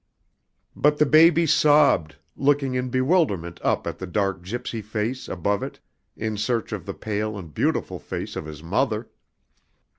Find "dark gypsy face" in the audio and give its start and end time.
4.07-5.27